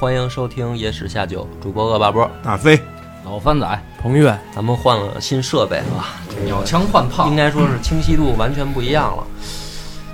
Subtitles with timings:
[0.00, 2.26] 欢迎收听《野史下酒》，主播恶霸波。
[2.42, 2.80] 大飞，
[3.22, 7.28] 老番仔，彭越，咱们换了新设备啊，鸟枪换炮。
[7.28, 9.22] 应，该说是清晰度完全不一样了。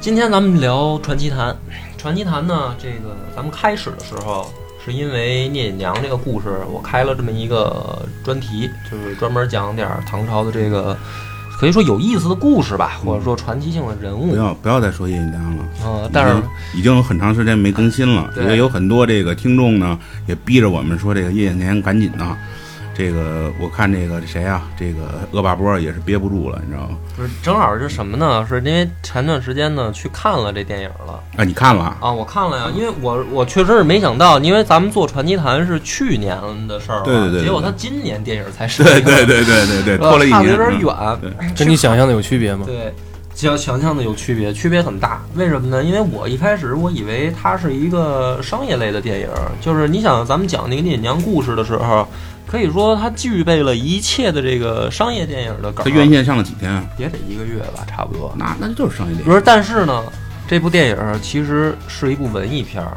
[0.01, 1.56] 今天咱们聊传奇谈，
[1.97, 4.51] 传奇谈呢，这个咱们开始的时候
[4.84, 10.98] 是因为聂隐娘这个故事，我开了这么一个专题，就是专门讲点儿唐朝的这个
[11.59, 14.37] 可以说有意思的故事吧，或者说传奇性的人物不。
[14.37, 16.43] 要不要再说叶锦江了，嗯，但是
[16.77, 22.37] 已经有很长时间没更新了，对因为有很多这个听众呢也逼着我们说这个叶锦江赶紧的。
[22.97, 25.03] 这个我看这个谁啊，这个
[25.33, 26.97] 恶霸波也是憋不住了，你知道吗？
[27.15, 28.45] 不是正好是什么呢？
[28.49, 31.23] 是因为前段时间呢去看了这电影了。
[31.37, 31.95] 啊，你看了？
[32.01, 36.37] 啊，我看了呀，因为我我确实是没想到，因为咱们做传奇谈是去年
[36.67, 42.65] 的事儿了，对对对对结果他今年电影才上映，对对对对对对，呃 拖了一年，差的有点嗯远，对跟你想象的有区别吗？
[42.65, 42.95] 对，
[43.35, 45.23] 想想象的有区别，区别很大。
[45.35, 45.85] 为什么呢？
[45.85, 49.29] 因为我一开始我以为它是一个商业类的电影，
[49.61, 52.09] 就是你想咱们讲那个聂隐娘故事的时候，
[52.57, 55.91] 可以说它具备了一切的这个商业电影的梗它。
[55.91, 56.83] 院线上了几天啊？
[56.97, 58.33] 也得一个月吧，差不多。
[58.34, 59.27] 那那就是商业电影。
[59.27, 60.03] 不是，但是呢，
[60.49, 62.97] 这部电影其实是一部文艺片儿，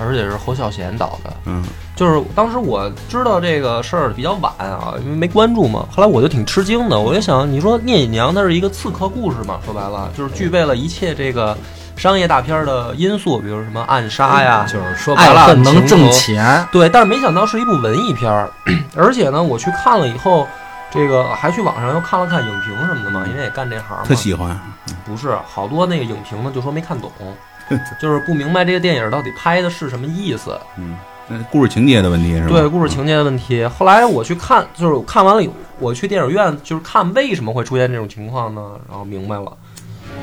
[0.00, 1.32] 而且是侯孝贤导的。
[1.44, 1.62] 嗯，
[1.94, 5.86] 就是当时我知道这个事儿比较晚啊，因为没关注嘛。
[5.88, 11.56] 后来我就挺吃惊的，我就想，你说聂隐娘它是一个刺客故事嘛，说白了就是具备了一切这个
[11.96, 16.66] 商业大片儿的因素，比如什么暗杀呀，就是说白了能挣钱。
[16.70, 16.88] 对。
[16.88, 18.48] 但是没想到是一部文艺片儿，
[18.94, 20.46] 而且呢，我去看了以后，
[20.90, 24.04] 这个还去网上又看了看影评什么的嘛，因为也干这行嘛。
[24.04, 24.58] 特喜欢。
[25.04, 27.10] 不是，好多那个影评呢就说没看懂，
[28.00, 30.58] 就是不明白这个电影到底拍的是什么意思。
[30.76, 30.96] 嗯，
[31.28, 32.48] 那故事情节的问题是吧？
[32.48, 33.64] 对故事情节的问题。
[33.66, 38.62] 后来我去看，就是看完了我去电影院就是看为什么会出现这种情况呢？
[38.88, 39.52] 然后明白了，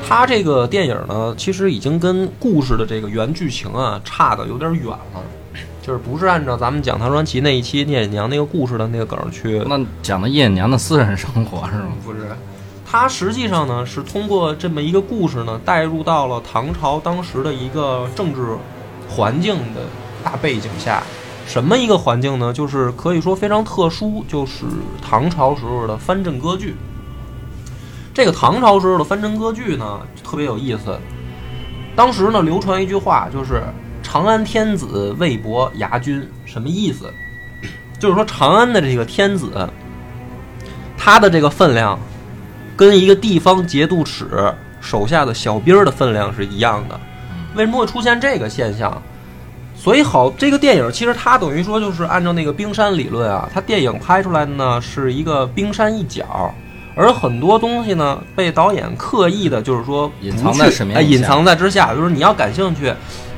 [0.06, 5.22] 他这个电影呢，其实已经跟故事的这个原剧情啊差的有点远了，
[5.82, 11.88] 就是不是按照咱们讲唐传奇那一期聂隐娘那个故事的那个梗儿去那讲的叶隐娘的私人生活是吗？
[12.04, 12.28] 不是，
[12.84, 18.56] 它实际上呢是通过这么一个故事呢，带入到了唐朝当时的一个政治
[19.08, 19.80] 环境的
[20.22, 21.02] 大背景下。
[21.46, 22.52] 什么一个环境呢？
[22.52, 24.64] 就是可以说非常特殊，就是
[25.02, 26.74] 唐朝时候的藩镇割据。
[28.14, 30.96] 这个唐朝时候的藩镇割据呢，特别有意思。
[31.96, 33.60] 当时呢，流传一句话，就是
[34.04, 37.12] “长安天子魏博牙军”，什么意思？
[37.98, 39.68] 就是说长安的这个天子，
[40.96, 41.98] 他的这个分量，
[42.76, 44.28] 跟一个地方节度使
[44.80, 46.98] 手下的小兵的分量是一样的。
[47.56, 49.02] 为什么会出现这个现象？
[49.76, 56.54] 所以好，这个电影其实它等于说就是按照那个冰山理论啊，它电影拍出来的呢是一个冰山一角，
[56.94, 62.92] 而很多东西呢被导演刻意的，就是说隐藏在水面以下哎隐藏在之下，就是你要感兴趣。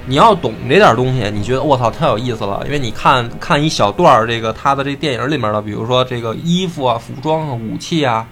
[0.08, 8.24] 你要懂这点东西，你觉得我操太有意思了，因为你看看一小段儿这个他的这电影里面的，比如说这个衣服啊、服装啊、武器啊，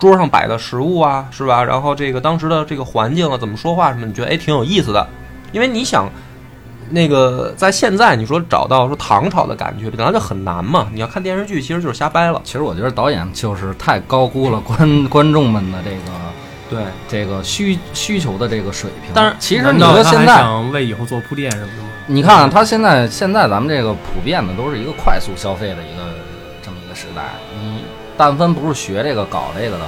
[0.00, 1.62] 桌上摆的食物啊，是吧？
[1.62, 5.06] 然后这个当时的这个环境啊，怎么说话什么，你觉得哎挺有意思的，
[5.52, 6.10] 因为你想，
[6.92, 10.88] 那个在现在你说找到说唐朝的感觉，本来就很难嘛。
[10.92, 12.40] 你要看电视剧，其实就是瞎掰了。
[12.44, 16.12] 其实我觉得导演就是太高估了 观观众们的这个
[16.70, 19.10] 对，这个需需求的这个水平。
[19.14, 21.88] 但是其实你说现在，想为以后做铺垫什么的吗？
[22.06, 26.14] 你看啊他现在现在咱们这个普遍的都是一个快速消费的一个
[26.62, 27.22] 这么一个时代。
[27.60, 27.84] 你
[28.16, 29.84] 但凡不是学这个搞这个的，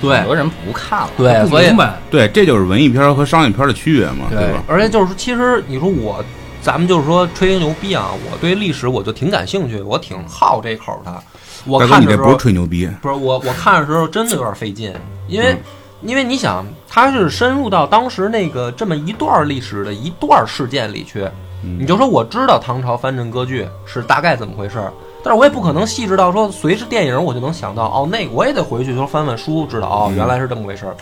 [0.00, 1.10] 对很多人不看了。
[1.16, 1.74] 对，不所以，
[2.10, 4.62] 对，这就是文艺片和商业片的区别嘛，对吧？
[4.68, 6.24] 而且就是说，其实你说我，
[6.66, 11.22] 咱们就是说吹牛逼啊，我对历史我就挺感兴趣，我挺好这口的。
[11.64, 14.92] 我看的时候你这不是吹牛逼，不是我，我看的时候真的有点费劲，
[15.28, 15.58] 因为嗯
[16.02, 21.22] 因为你想，他是深入到当时那个这么一段历史的一段事件里去，
[21.62, 24.92] 嗯你就说我知道唐朝藩镇割据是大概怎么回事儿，
[25.22, 30.96] 但是我也不可能细致到说随着电影我就能想到哦，那个我也得回去说翻翻书知道哦，嗯原来是这么回事儿。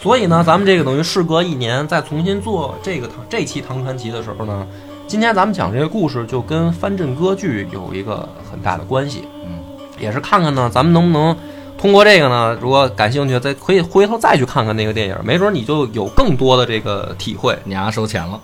[0.00, 4.66] 所以呢，咱们这个等于事隔一年再重新做这个唐这期唐传奇的时候呢，
[5.08, 9.24] 今天咱们讲这个故事就跟藩镇割据有一个很大的关系。
[9.44, 9.58] 嗯，
[9.98, 11.36] 也是看看呢，咱们能不能
[11.76, 17.58] 通过这个呢，如果感兴趣，再可以回头再去看看那个电影，没准你就有更多的这个体会。
[17.64, 18.40] 你丫收钱了，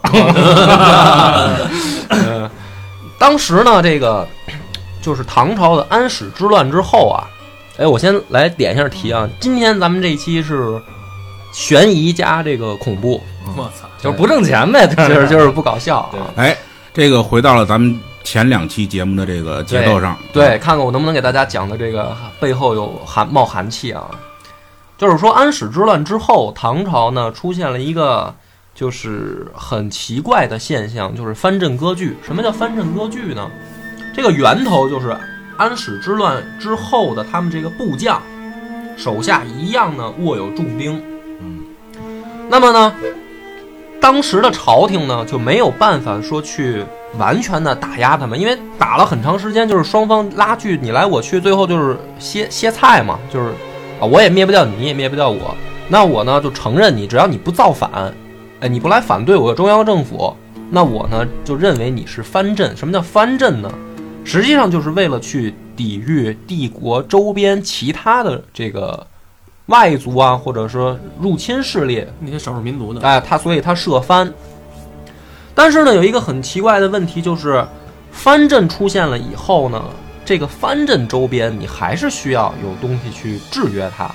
[2.09, 2.51] 呃，
[3.17, 4.27] 当时呢，这个
[5.01, 7.23] 就是唐朝的安史之乱之后啊，
[7.77, 10.81] 哎，我先来点一下题啊，今天咱们这一期是
[11.55, 13.23] 悬疑加这个恐怖，
[13.57, 13.89] 我操！
[14.03, 16.29] 就是不挣钱呗，就就是就是不搞笑啊。
[16.35, 16.55] 哎，
[16.93, 20.19] 这个回到了咱们前两期节目的这个节奏上。
[20.33, 24.11] 对，看看我能不能给大家讲的这个背后有寒冒寒气啊。
[24.99, 28.35] 就是说，安史之乱之后，唐朝呢出现了一个
[28.75, 32.17] 就是很奇怪的现象，就是藩镇割据。
[32.27, 33.49] 什么叫藩镇割据呢？
[34.13, 35.17] 这个源头就是
[35.57, 38.21] 安史之乱之后的他们这个部将
[38.97, 41.01] 手下一样呢握有重兵。
[42.49, 42.95] 那么呢，
[44.01, 46.85] 当时的朝廷呢就没有办法说去
[47.19, 53.49] 完全的打压他们，因为打了很长时间，就是双方拉锯你来我去，最后就是歇歇菜嘛，就是
[54.01, 55.55] 啊我也灭不掉你，你也灭不掉我，
[55.89, 57.91] 那我呢就承认你，只要你不造反，
[58.61, 60.35] 哎你不来反对我中央政府，
[60.71, 62.77] 那我呢就认为你是藩镇。
[62.77, 63.71] 什么叫藩镇呢？
[64.25, 69.07] 实际上就是为了去抵御帝国周边其他的这个
[69.67, 74.33] 外族啊，或者说入侵势力，那些少数民族的，哎，他所以他设藩。
[75.55, 77.65] 但是呢，有一个很奇怪的问题，就是
[78.13, 79.83] 藩镇出现了以后呢，
[80.25, 84.11] 这个藩镇周边你还是需要有东西去制约它。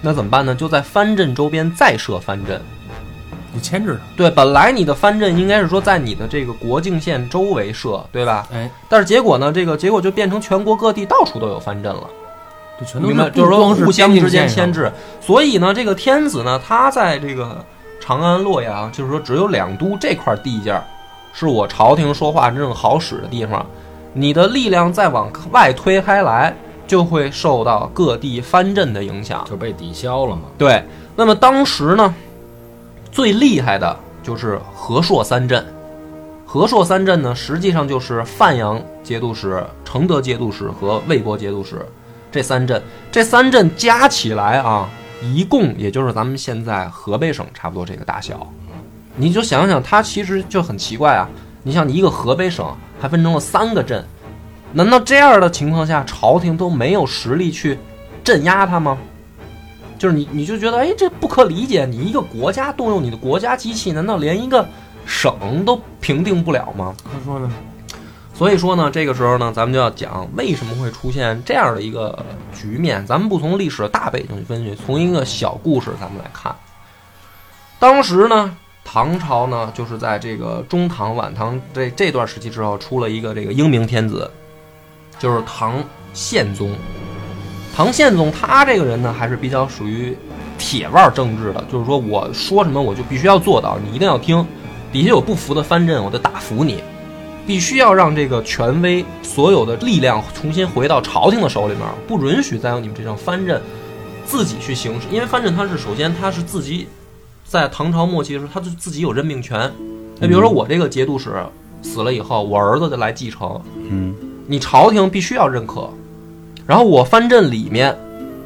[0.00, 0.54] 那怎么办呢？
[0.54, 2.60] 就在藩镇周边再设藩镇。
[3.52, 8.46] 你牵制对，本来你的藩镇应该是说在你的这个国境线周围设，对吧？
[8.50, 12.02] 他，哎，但是结果呢，这个结果就变成全国各地到处都有藩镇了。
[12.78, 14.90] 这全都明白，是就是说互相之间牵制。
[15.20, 17.64] 所以呢，这个天子呢，他在这个
[18.00, 20.82] 长安、洛阳，就是说只有两都这块地界儿，
[21.32, 23.64] 是我朝廷说话真正好使的地方。
[24.12, 26.54] 你的力量再往外推开来，
[26.86, 29.44] 就会受到各地藩镇的影响。
[29.48, 30.42] 就被抵消了嘛。
[30.56, 30.84] 对，
[31.16, 32.14] 那么当时呢，
[33.10, 35.64] 最厉害的就是和硕三镇。
[36.46, 41.84] 和硕三镇呢，实际上就是范阳节度使、承德节度使和魏博节度使
[42.34, 42.82] 这三镇。
[43.12, 44.88] 这三镇加起来啊，
[45.22, 48.44] 一共也就是咱们现在河北省差不多这个大小。
[49.14, 51.28] 你就想想，它其实就很奇怪啊。
[51.62, 54.04] 你像你一个河北省还分成了三个镇，
[54.72, 57.78] 难道这样的情况下，朝廷都没有实力去
[58.24, 58.98] 镇压它吗？
[59.96, 61.86] 就是你，你就觉得，哎，这不可理解。
[61.86, 64.66] 你一个国家动用你的国家机器，难道连一个
[65.06, 66.92] 省都平定不了吗？
[67.04, 67.48] 他说呢，
[68.34, 72.18] 所以说呢，这个时候呢，咱们就要讲为什么会出现这样的一个
[72.52, 73.06] 局面。
[73.06, 76.52] 咱们不从历史的大背景去分析，从一个小故事咱们来看。
[77.78, 84.28] 当时呢，唐朝呢，就是在这个中唐、晚唐这这段时期之后，出了一个这个英明天子，
[85.16, 85.74] 就是唐
[86.12, 86.74] 宪宗。
[87.72, 90.16] 唐宪宗他这个人呢，还是比较属于
[90.58, 94.44] 铁腕政治的，就是说我说什么我就必须要做到，你一定要听。
[94.92, 96.82] 底下有不服的藩镇，我就打服你。
[97.46, 103.60] 必须要让这个权威所有的力量重新回到朝廷的手里面，不允许再有你们这种藩镇
[104.24, 106.88] 自己去行使，因为藩镇它是首先它是自己
[107.44, 109.70] 在唐朝末期的时候，它就自己有任命权。
[110.18, 111.30] 那比如说我这个节度使
[111.82, 113.60] 死了以后，我儿子就来继承，
[113.90, 114.14] 嗯
[114.46, 115.88] 你朝廷必须要认可。
[116.66, 117.94] 然后我藩镇里面，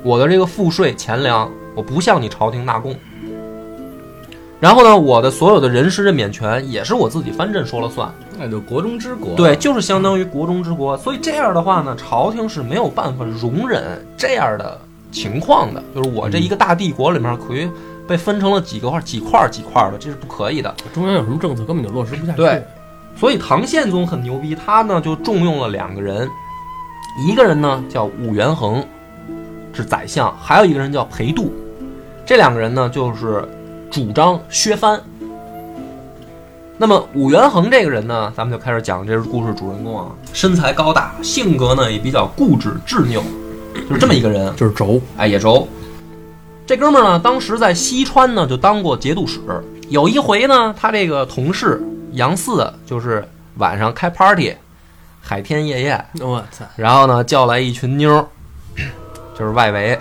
[0.03, 2.97] 我的这个赋税钱粮，我不向你朝廷纳贡。
[4.61, 8.13] 然后呢，我的所有的人事任免权也是我自己藩镇说了算。
[8.37, 9.37] 那就国中之国。
[9.37, 10.97] 对，就是相当于国中之国。
[10.97, 14.81] 所以这样的话呢，朝廷是没有办法容忍这样的
[15.13, 15.83] 情况的。
[15.95, 17.71] 就是我这一个大帝国里面，可以
[18.09, 20.75] 被分成了几个块、几块、几块的，这是不可以的。
[20.93, 22.39] 中央有什么政策根本就落实不下去。
[22.39, 22.65] 对，
[23.17, 26.29] 所以唐宪宗很牛逼，他呢就重用了两个人，
[27.29, 28.85] 一个人呢叫武元衡，
[29.73, 31.53] 是宰相，还有一个人叫裴度，
[32.27, 33.47] 这两个人呢就是
[33.91, 35.01] 主张削藩。
[36.77, 43.23] 那么武元衡这个人呢，咱们就开始讲这是故事主人公啊，身材高大，性格呢也比较固执执拗，
[43.89, 44.55] 就是这么一个人。
[44.55, 45.67] 就是轴，哎，也轴。
[46.65, 49.41] 这哥们儿呢，当时在西川呢就当过节度使。
[49.89, 53.27] 有一回呢，他这个同事杨四就是
[53.57, 54.55] 晚上开 party，
[55.21, 58.27] 海天夜宴，我操，然后呢叫来一群妞儿，
[59.37, 59.99] 就是外围，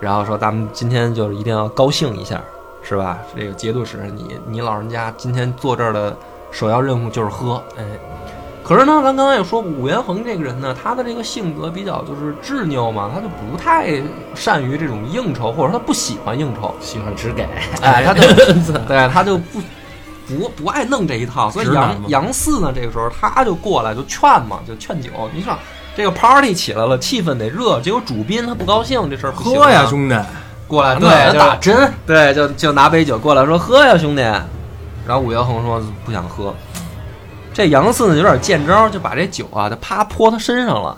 [0.00, 2.40] 然后说咱们今天就是一定要高兴一下，
[2.88, 3.18] 是吧？
[3.36, 6.16] 这个节度使，你你老人家今天坐这儿的
[6.52, 7.84] 首要任务就是喝，哎，
[8.62, 14.00] 可是呢，咱刚才也说武元衡这个人呢，他的这个性格比较就是执拗嘛，他就不太
[14.34, 17.48] 善于这种应酬，或者说他不喜欢应酬，喜欢只给，
[17.82, 18.22] 哎，他就
[18.86, 19.60] 对他就不
[20.28, 25.10] 不不爱弄这一套，所以杨杨四呢，这个时候他就过来就劝嘛，就劝酒。
[25.34, 25.58] 你想
[25.96, 30.16] 这个 party 起来了，气氛得热，结果主宾他不高兴，这事儿喝呀，兄弟！
[30.66, 34.22] 过来对对，打针，对，就就拿杯酒过来说喝呀，兄弟。
[34.22, 36.52] 然后武元衡说不想喝，
[37.54, 40.96] 这杨四呢有点见招，就把这酒啊，就啪泼他身上了。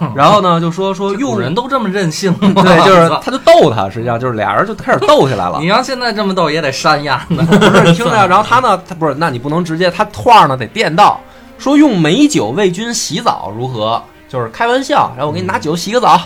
[0.14, 2.62] 然后呢，就说说古用人都这么任性吗？
[2.62, 5.66] 对，就是他就逗他，实际上就是俩人就开始斗起来了你。
[5.66, 7.44] 要现在这么逗也得扇呀呢。
[7.44, 11.18] 不是，你听着，然后他呢，他不是，那你不能直接，他话呢得垫到，
[11.58, 14.00] 说用美酒为君洗澡如何？
[14.28, 16.20] 就是开玩笑，然后我给你拿酒洗个澡。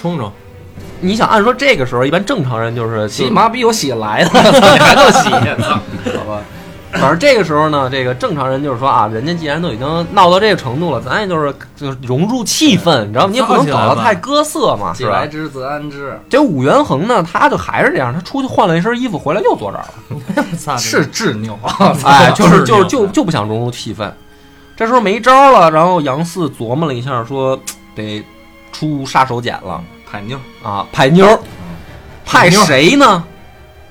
[0.00, 0.32] 冲冲，
[1.00, 5.30] 你想按说这个时候，一般正常人就是起码比我洗来的， 你还够洗。
[6.18, 6.40] 好吧。
[6.92, 13.30] 反正这个时候呢，这个正常人就是说啊，人家既然都已经闹到这个程度了，咱也就是就是融入气氛，你知道吗？
[13.32, 15.26] 你也不能搞得太歌涩嘛，是吧既来？
[15.26, 19.84] 之则安之，这武元衡呢，他就还是这样，他出去换了一身衣服，回来又坐这儿
[20.64, 20.78] 了。
[20.78, 21.58] 是执拗。
[22.04, 24.08] 哎，就是是就是就就不想融入气氛。
[24.76, 27.58] 这时候没招了，然后杨四琢磨了一下，说
[27.96, 28.24] 得
[28.70, 29.82] 出杀手锏了
[30.14, 31.40] 海妞，啊，派妞儿，
[32.24, 33.24] 派谁呢？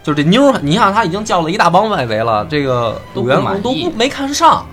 [0.02, 4.66] 就这妞儿，你看他已经叫了一大帮外围了，这个都元衡都不没看上。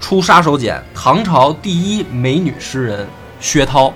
[0.00, 3.06] 出杀手锏，唐朝第一美女诗人
[3.38, 3.92] 薛涛，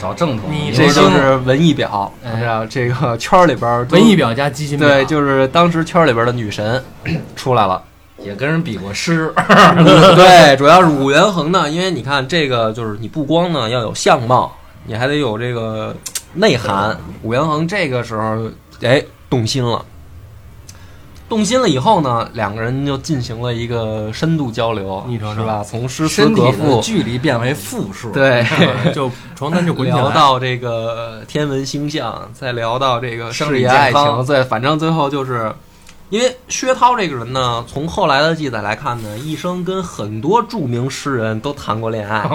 [0.00, 2.64] 找正统，你这就是文艺表，哎是吧？
[2.70, 6.80] 这个圈里边文艺表加激情表，对，就是当时圈里边的女神
[7.34, 7.82] 出来了。
[8.18, 9.34] 也跟人比过诗，
[10.14, 14.56] 对，主要是武元衡呢，因为你看这个，就是你不光呢要有相貌，
[14.86, 15.94] 你还得有这个
[16.34, 16.96] 内涵。
[17.22, 18.50] 武元衡这个时候，
[18.82, 19.84] 哎，动心了。
[21.28, 25.64] 动心了以后呢，两个人就进行了一个深度交流，你瞅瞅是吧？
[25.64, 28.44] 从诗词身体的歌赋，距离变为负数。，对，
[28.92, 35.50] 就床单就滚起来聊到这个天文星象，再聊到这个生理事业爱康情，再，反正最后就是，
[36.12, 42.28] 因为薛涛这个人呢，从后来的记载来看呢，一生跟很多著名诗人都谈过恋爱。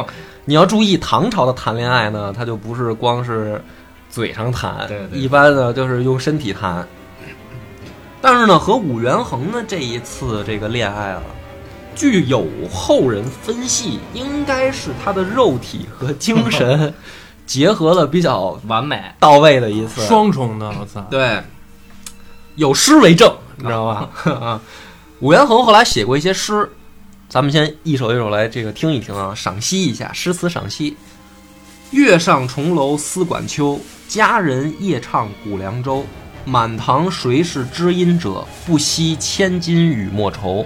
[0.45, 3.63] 你要注意，唐朝的谈恋爱呢，他就不是光是
[4.09, 6.87] 嘴上谈，对对一般呢就是用身体谈。
[8.19, 11.21] 但是呢，和武元衡的这一次这个恋爱啊，
[11.95, 16.91] 据有后人分析，应该是他的肉体和精 神
[17.45, 18.99] 结合的比较完美。
[19.19, 20.01] 到位的一次。
[20.07, 21.05] 双重的，我操！
[21.11, 21.39] 对，
[22.55, 24.09] 有诗为证，你知道吧？
[24.39, 24.61] 啊，
[25.19, 26.69] 武元衡后来写过一些诗，
[27.27, 30.95] 咱们先一首一首来这个听一听啊，赏析一下诗词赏析。
[31.91, 36.05] 月上重楼思管秋，佳人夜唱古凉州。
[36.45, 38.45] 满堂谁是知音者？
[38.65, 40.65] 不惜千金与莫愁。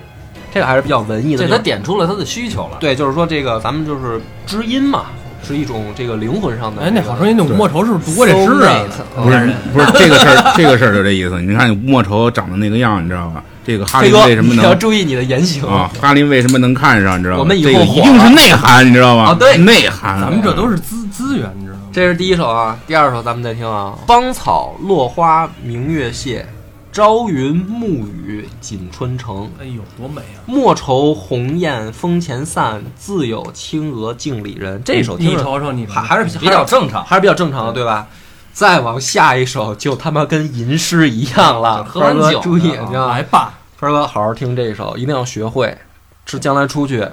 [0.54, 1.58] 这个还是比较文艺的这他。
[1.58, 2.78] 点出了他的需求了。
[2.80, 5.06] 对，就是说这个咱们就是知音嘛，
[5.44, 6.82] 是一种这个灵魂上的。
[6.82, 8.86] 哎，那好声音那吴莫愁是不是读过这诗啊？
[9.16, 11.42] 不是不是 这个事儿，这个事儿就这意思。
[11.42, 13.44] 你看吴莫愁长得那个样，你知道吧？
[13.64, 15.92] 这个哈林，为什么能你要注意你的言行啊？
[16.02, 17.20] 哈林为什么能看上？
[17.20, 17.40] 你知道吗？
[17.42, 19.26] 我们以后这个一定是内涵，你知道吗？
[19.26, 20.20] 啊对内涵。
[20.20, 21.84] 咱们这都是资资源，你知道吗？
[21.94, 23.94] 这是第一首啊，第二首咱们再听啊。
[24.08, 26.46] 芳草落花明月谢，
[26.92, 29.50] 朝云暮雨锦春城。
[29.58, 30.44] 哎呦，多美啊！
[30.46, 34.82] 莫愁鸿雁风前散，自有青娥镜里人。
[34.84, 37.02] 这首听着你瞅瞅，你还还是比较正常。
[37.06, 38.08] 还是比较正常的，对吧？
[38.52, 41.82] 再往下一首就他妈跟吟诗一样了。
[41.86, 45.78] 喝完酒注意，来吧，分儿哥好好听这一首，一定要学会，
[46.26, 47.08] 是将来出去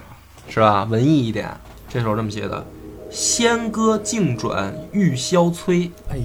[0.48, 0.82] 是吧？
[0.90, 1.56] 文艺一点。
[1.88, 2.66] 这首这么写的：
[3.10, 6.18] 仙歌静转玉箫催，哎，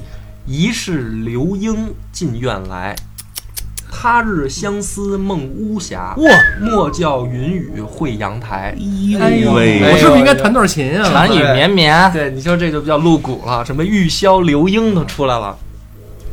[0.48, 2.96] 疑是流莺进院来。
[4.04, 6.30] 他日相思梦巫峡，哇，
[6.60, 8.76] 莫教云雨会阳台。
[9.18, 11.10] 哎呦，喂我是不是应该弹段琴啊？
[11.12, 15.58] 蓝雨绵绵，对，你说这就比较露骨了，什么玉箫流莺都出来了。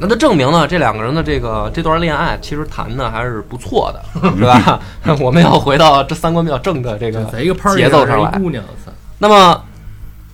[0.00, 4.02] 那就证明呢，这两个人的这个这段恋爱其实谈的还是不错的，
[4.36, 4.80] 是吧？
[5.20, 7.22] 我们要回到这三观比较正的这个
[7.76, 8.64] 节奏上来姑娘，
[9.18, 9.62] 那么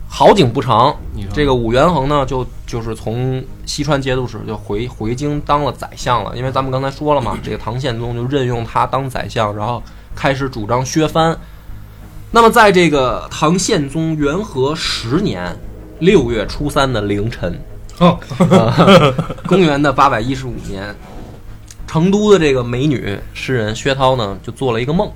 [0.08, 0.96] 好景不长，
[1.32, 6.34] 这个武元衡呢，就就是从西川节度使就回回京当了宰相了。
[6.36, 9.82] 因为咱们刚才说了嘛， 这个唐宪宗就任用他当宰相，然后
[10.14, 11.36] 开始主张削藩。
[12.30, 15.54] 那么在这个唐宪宗元和十年
[15.98, 17.60] 六月初三的凌晨，
[17.98, 19.12] 哦呃
[19.46, 20.94] 公元的八百一十五年，
[21.86, 25.10] 成都的这个美女诗人薛涛呢，就做了一个梦，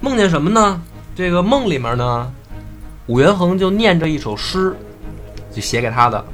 [0.00, 0.80] 梦见什么呢？
[1.14, 2.30] 这个梦里面呢，
[3.06, 4.74] 武元衡就念着一首诗，
[5.52, 6.24] 就写给他的：“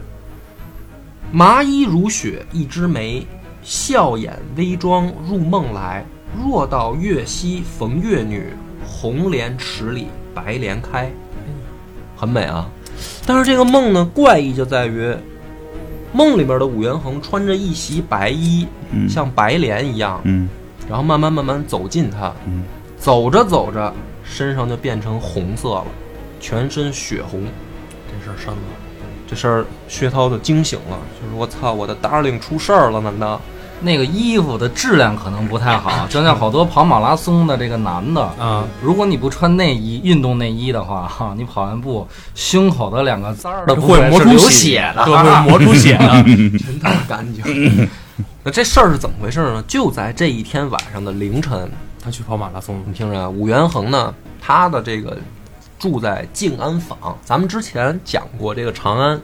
[1.31, 3.27] 麻衣如雪一枝梅，
[3.63, 6.05] 笑眼微妆入梦来。
[6.43, 8.55] 若到月溪逢月女，
[8.87, 11.11] 红莲池里白莲开。
[12.17, 12.67] 很美啊，
[13.27, 15.15] 但是这个梦呢，怪异就在于，
[16.13, 20.49] 梦里边的武元衡穿着一袭白衣，嗯像白莲一样，嗯
[20.89, 22.65] 然后慢慢慢慢走近他，嗯
[22.97, 23.93] 走着走着，
[24.25, 25.87] 身上就变成红色了，
[26.43, 27.45] 全身血红。
[28.11, 28.61] 这事儿深了。
[29.27, 33.41] 这事儿薛涛就惊醒了，就是我操，我的 darling 出事儿了，难道？
[33.85, 46.23] 那个衣服的质量可能不太好， 就像好多跑马拉松的这个男的，啊，如果你不穿内衣、运动内衣的话，哈，你跑完步胸口的两个簪儿都不会磨出血的，对，会磨出血的。
[46.59, 47.89] 真他妈干净。
[48.45, 49.65] 那这事儿是怎么回事呢？
[49.67, 51.69] 就在这一天晚上的凌晨，
[52.05, 55.19] 他去跑马拉松，你听着啊，武元衡呢，他的这个
[55.83, 56.97] 住在静安坊。
[57.25, 59.21] 咱们之前讲过这个长安，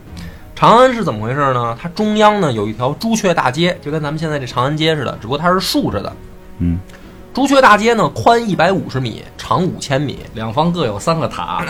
[0.56, 1.78] 长安是怎么回事呢？
[1.80, 6.12] 它中央呢有一条朱雀大街，就跟咱们现在这长安街似的，只不过它是竖着的。
[6.58, 6.80] 嗯，
[7.32, 10.18] 朱雀大街呢宽一百五十米，长五千米。
[10.34, 11.64] 两方各有三个塔，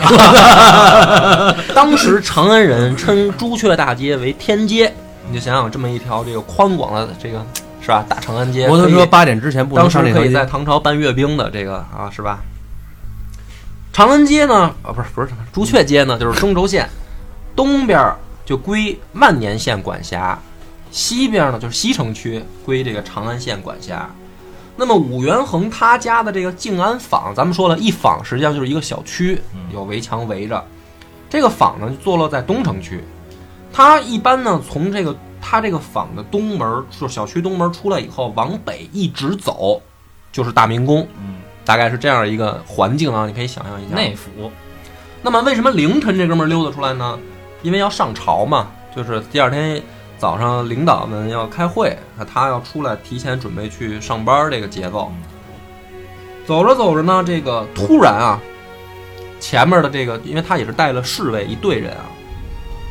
[1.75, 4.91] 当时长安人称朱雀大街为天街，
[5.29, 7.45] 你就想想这么一条这个宽广的这个
[7.79, 8.03] 是吧？
[8.09, 10.23] 大长安街，摩托车八点之前不能当时上这条街。
[10.23, 12.39] 可以在唐朝办阅兵的这个啊，是吧？
[13.99, 16.89] 长安街呢，啊，不是不是朱雀街呢，就是中轴线，
[17.53, 20.39] 东边儿就归万年县管辖，
[20.89, 24.09] 西边呢就是西城区归这个长安县管辖。
[24.77, 29.37] 那么武元衡他家的这个静安坊，咱们说了一坊实际上就是一个小区，
[29.73, 30.65] 有围墙围着。
[31.29, 33.03] 这个坊呢就坐落在东城区，
[33.73, 39.81] 它一般呢从这个它这个坊的东门，就是小区东门出来以后，往北一直走，
[40.31, 41.05] 就是大明宫。
[41.21, 41.35] 嗯，
[41.69, 43.95] 大概是这样一个环境啊，你可以想象一下。
[43.95, 44.51] 内府
[45.21, 47.19] 那么为什么凌晨这哥们儿溜达出来呢？
[47.61, 49.79] 因为要上朝嘛，就是第二天
[50.17, 51.95] 早上领导们要开会，
[52.33, 55.11] 他要出来提前准备去上班儿这个节奏。
[56.43, 58.41] 走着走着呢，这个突然啊，
[59.39, 62.09] 前面的这个，因为他也是带了侍卫一队人啊，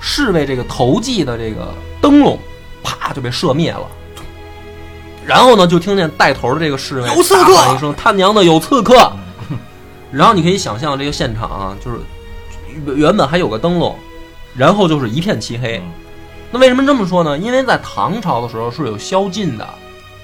[0.00, 1.66] 侍卫这个头系的这个
[2.00, 2.38] 灯笼，
[2.84, 3.88] 啪就被射灭了。
[5.28, 9.12] 然后呢，就听见带头的这个侍卫有刺客大喊一声：“他娘的有刺客！”
[10.10, 11.98] 然后你可以想象这个现场啊，就是
[12.96, 13.94] 原本还有个灯笼，
[14.56, 15.82] 然后就是一片漆黑。
[16.50, 17.36] 那为什么这么说呢？
[17.36, 19.68] 因为在唐朝的时候是有宵禁的，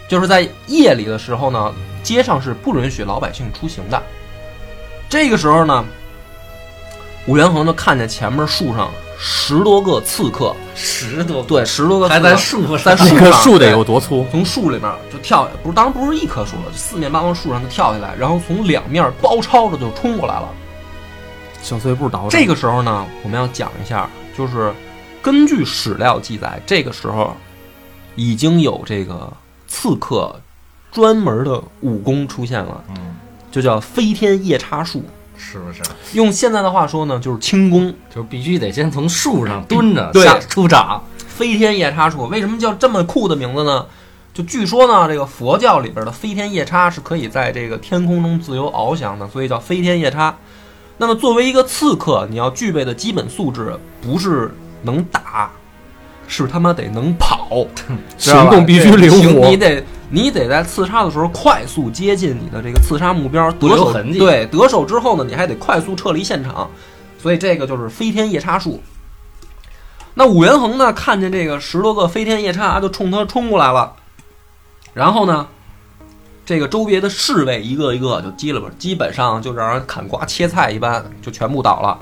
[0.09, 4.03] 就是在夜里的时候呢，街上是不允许老百姓出行的。
[5.11, 5.85] 这个时候呢，
[7.27, 8.91] 武元衡就看见前面树上
[9.27, 14.27] 十多个刺客，十多对，十多个刺还客在树上，在树那棵树得有多粗？
[14.31, 20.49] 从树里面就跳，不是，当然不是一棵树了，就四面八方树上就跳下来，然后从两面包抄着就冲过来了。
[21.63, 24.71] 小碎步倒这个时候呢，我们要讲一下，就是
[25.23, 27.35] 根据史料记载，这个时候
[28.17, 29.33] 已经有这个
[29.67, 30.39] 刺客
[30.93, 33.17] 专门的武功出现了，嗯，
[33.51, 35.03] 就叫飞天夜叉术。
[35.37, 35.83] 是不是？
[36.13, 37.95] 用现在的话说呢，就是轻功。
[38.15, 43.87] 就是必须得先从树上蹲着对下出掌，飞天夜叉术为什么叫这么酷的名字呢？
[44.33, 50.35] 就据说呢，这个佛教里边的飞天夜叉是可以在这个天空中自由翱翔的，所以叫飞天夜叉。
[50.97, 55.51] 那么作为一个刺客，你要具备的基本素质不是能打，
[56.29, 57.67] 是他妈得能跑，
[58.19, 66.71] 行动必须灵活你得你得在刺杀的时候快速接近你的这个刺杀目标，得手痕迹对得手之后呢，你还得快速撤离现场，
[67.19, 68.83] 所以这个就是飞天夜叉术。
[70.15, 73.95] 那武元衡呢，看见这个十多个飞天夜叉就冲他冲过来了，
[74.93, 75.49] 然后呢，
[76.47, 81.99] 这个周别的侍卫一个一个就击了吧，基本上就让人砍瓜切菜一般，就全部倒了。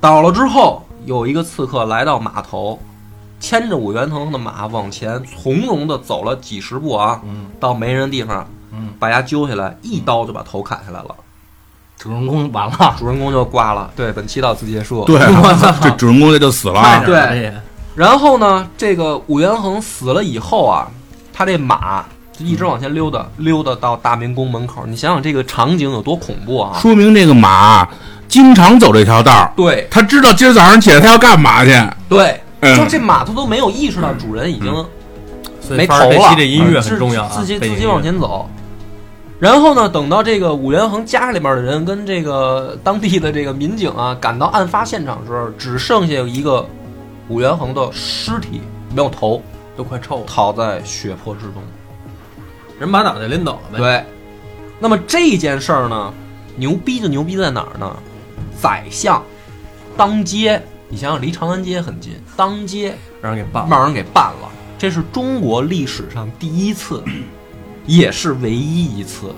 [0.00, 2.80] 倒了之后，有一个刺客来到码头，
[3.46, 11.14] 牵着武元衡的马往前从容的走了几十步啊，嗯到没人地方，嗯，把牙揪下来，一刀就把头砍下来了，
[11.96, 13.88] 主人公完了，主人公就挂了。
[13.94, 15.04] 对，本期到此结束。
[15.04, 15.20] 对，
[15.80, 17.04] 这主人公这就死了啊。
[17.06, 17.52] 对
[17.94, 20.88] 然后呢，这个武元衡死了以后啊，
[21.32, 24.84] 他这马就一直往前溜达，溜达到大明宫门口。
[24.86, 26.76] 你想想这个场景有多恐怖啊！
[26.80, 27.88] 说明这个马
[28.26, 31.70] 经常走这条道儿，对他知道今儿早上起来他要干嘛去。
[32.08, 34.72] 对，嗯就这马它都没有意识到主人已经
[35.70, 38.48] 没头了这音乐很重要啊，自己自己往前走。
[39.38, 46.66] 然后呢，等到这个武元衡家里面的人跟这个当地的这个民警啊赶到案发现场的时候，只剩下一个
[47.28, 48.62] 武元衡的尸体，
[48.94, 49.42] 没有头，
[49.76, 51.62] 都快臭了，躺在血泊之中。
[52.80, 53.78] 人把脑袋拎走了呗。
[53.78, 54.04] 对，
[54.78, 56.14] 那么这件事儿呢，
[56.56, 57.94] 牛逼就牛逼在哪儿呢？
[58.58, 59.22] 宰相
[59.98, 63.68] 当街，你想想离长安街很近，当街，让人给办了。
[63.70, 64.48] 让人给办了。
[64.78, 67.02] 这是中国历史上第一次，
[67.86, 69.34] 也是唯一一次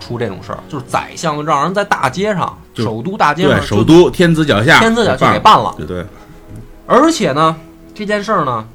[0.00, 5.74] 出这种事儿，就是宰相让人在大街上，首都大街上对，首都天子脚下，天子脚下给办办了。
[5.76, 6.04] 对对，
[6.86, 7.56] 而且呢，
[7.94, 8.66] 这件事儿呢，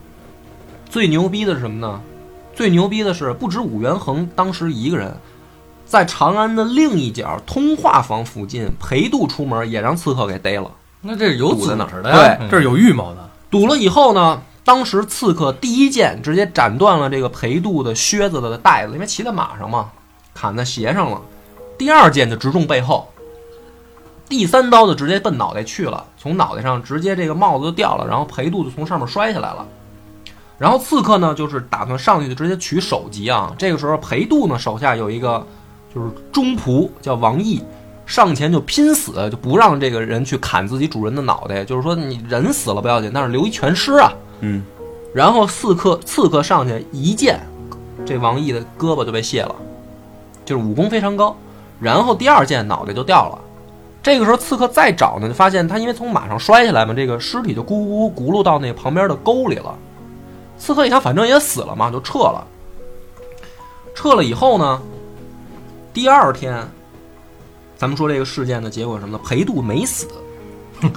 [0.90, 2.00] 最牛逼的是什么呢？
[2.56, 5.16] 最牛逼的是，不止武元衡当时一个人，
[5.86, 10.70] 在长安的另一角通化坊附近，裴度出门也让刺客给逮了。
[11.02, 13.30] 那这是有组堵在那儿织的呀，对这是有预谋的。
[13.50, 19.90] 堵了以后呢，当时刺客第一剑直接斩断了这个裴度的靴子的带子，因为骑在马上嘛，
[20.34, 21.22] 砍在鞋上了。
[21.78, 23.08] 第二剑就直中背后，
[24.28, 29.66] 第三刀就直接奔脑袋去了，从脑袋上直接这个帽子就掉了，然后裴度就从上面摔下来了。
[30.58, 33.56] 然后刺客呢，就是打算上去就直接取首级啊。
[33.58, 35.48] 这个时候裴度呢手下有一个
[35.96, 37.64] 就是中仆叫王毅，
[38.10, 44.12] 上前就拼死，就不让这个人去砍自己主人的脑袋，就是说你人死了不要紧，但是留一全尸啊。
[44.40, 44.64] 嗯，
[45.14, 47.40] 然后刺客刺客上去一剑，
[48.08, 49.56] 这王毅的胳膊就被卸了，
[50.44, 51.38] 就是武功非常高。
[51.80, 53.38] 然后第二剑脑袋就掉了。
[54.02, 59.78] 这个时候刺客再找呢，就发现他因为从马上摔下来嘛，这个尸体就咕咕咕咕噜到那旁边的沟里了。
[60.58, 62.44] 刺客一想，反正也死了嘛，就撤了。
[63.94, 64.82] 撤了以后呢，
[65.94, 66.68] 第二天，
[67.80, 69.24] 咱们说这个事件的结果是什么呢？
[69.26, 70.06] 裴度没死，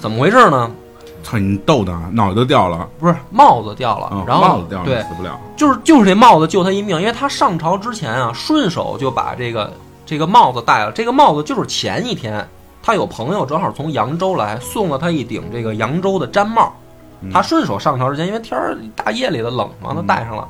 [0.00, 0.68] 怎么回事呢？
[1.22, 9.72] 操你逗的，脑袋都掉了，不是帽子掉了，啊，然后帽子掉了，对，死不了，就是就是这帽子救他一命，因为他上朝之前啊，顺手就把这个
[10.04, 10.90] 这个帽子戴了。
[10.90, 12.44] 这个帽子就是前一天
[12.82, 16.74] 他有朋友正好从扬州来，送了他一顶这个扬州的毡帽。
[17.20, 20.48] 嗯他顺手上朝之前，因为天儿大夜里的冷嘛，他戴上了。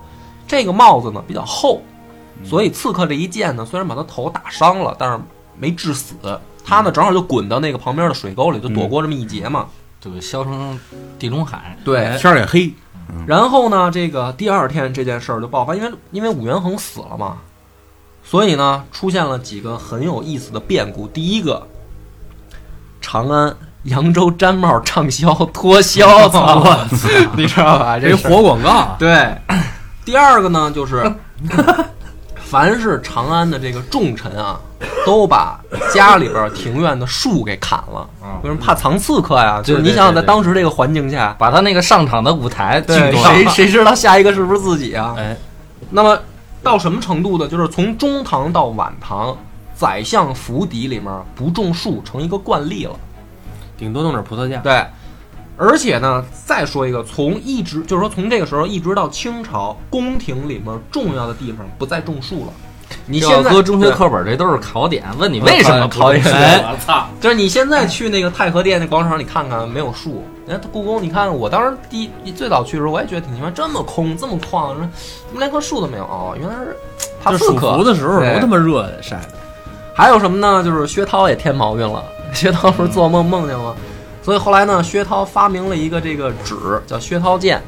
[0.48, 1.82] 这个帽子呢比较厚，
[2.42, 5.20] 所以刺客这一剑呢，虽然把他头打伤了，但是
[5.58, 6.14] 没致死。
[6.64, 9.66] 他呢正好就滚到那个旁边的水沟里，就躲过这么一劫嘛。
[10.00, 10.78] 这个消成
[11.16, 12.74] 地中海，对，天儿也黑，
[13.24, 17.38] 然后呢，这个第二天这件事儿就爆发，因为因为武元衡死了嘛，
[18.24, 21.06] 所以呢出现了几个很有意思的变故。
[21.06, 21.64] 第一个，
[23.00, 26.64] 长安、扬州毡帽畅销脱销，操，
[27.36, 27.96] 你知道吧？
[27.96, 29.32] 这 这事儿活广告，对。
[30.04, 31.08] 第二个呢，就是
[32.34, 34.60] 凡是长安的这个重臣啊，
[35.06, 35.60] 都把
[35.92, 38.08] 家里边庭院的树给砍了，
[38.42, 39.60] 为什么怕藏刺客呀？
[39.62, 45.14] 就是你想想，在当时这个环境下，把他那个上场的舞台对，谁谁知道下一个是不是自己啊？
[45.16, 45.36] 哎，
[45.90, 46.18] 那么
[46.62, 47.48] 到什么程度呢？
[47.48, 49.36] 就是从中唐到晚唐，
[49.74, 52.94] 宰相府邸里面不种树成一个惯例了。
[53.76, 54.58] 顶多弄点葡萄架。
[54.58, 54.84] 对，
[55.56, 62.52] 而且呢，再说一个，从一直就是说从这个时候一直到清朝，宫廷里面重要的地方不再种树了。
[63.06, 67.06] 你这现在要搁中学课本，这都是考点，问你为什么考点我操！
[67.20, 70.24] 就是你现在去那个太和殿那广场，你看看没有树。
[70.46, 76.04] 人家故宫，你看看，我当时第一最早去的时候，我也觉得挺奇怪，这么空，这么旷，怎么连棵树都没有？
[76.04, 76.76] 哦，原来是
[77.22, 79.28] 怕就暑刺客伏的时候对多他妈热呀，晒的。
[79.94, 80.62] 还有什么呢？
[80.64, 82.02] 就是薛涛也添毛病了。
[82.32, 83.76] 薛涛不是做梦梦见了，
[84.22, 87.62] 所以后来呢，薛涛发明了一个这个纸，叫薛涛剑。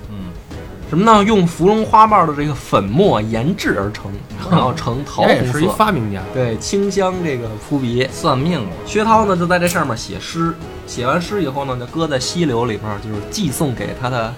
[0.87, 1.25] 嗯，什么呢？
[1.25, 4.13] 用芙蓉花瓣的这个粉末研制而成，
[4.51, 5.69] 然后成桃红人家也是一。
[5.69, 6.23] 发明家。
[6.33, 8.07] 对，清香这个扑鼻。
[8.13, 10.55] 算命了，薛涛呢就在这上面写诗，
[10.87, 14.33] 写完诗以后呢，就搁在溪流里边，就是寄送给他的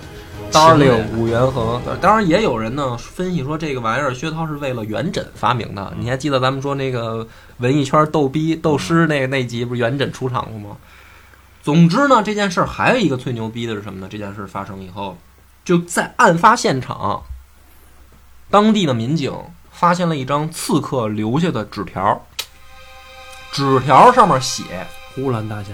[0.50, 1.80] darling 武元衡。
[2.00, 5.92] 当然也有人呢分析说，这个玩意儿薛涛是为了元稹发明的。
[5.98, 7.26] 你还记得咱们说那个
[7.58, 10.76] 文艺圈逗逼斗诗那那集不是元稹出场过吗？
[11.62, 14.06] 总之呢，这件事儿还有一个最牛逼的是什么呢？
[14.08, 15.18] 这件事发生以后，
[15.66, 17.24] 就在案发现场，
[18.48, 19.34] 当地的民警
[19.72, 22.24] 发现了一张刺客留下的纸条，
[23.50, 24.62] 纸条上面写
[25.12, 25.72] 呼兰大侠，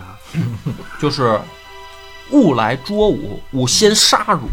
[0.98, 1.38] 就是
[2.30, 4.48] 勿来捉吾，吾先杀汝。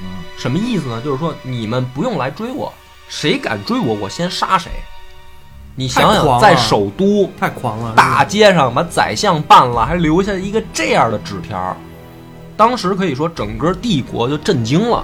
[0.00, 1.00] 嗯，什么意思呢？
[1.02, 2.72] 就是说你们不用来追我，
[3.08, 4.72] 谁敢追我，我先杀谁。
[5.76, 7.94] 你想想，在首都太狂了！
[7.94, 11.76] 大街上把宰相办了，还留下一个这样的纸条，
[12.60, 15.02] 当时可以说整个帝国就震惊了。